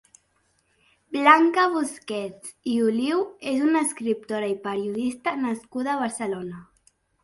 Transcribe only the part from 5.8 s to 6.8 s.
a Barcelona.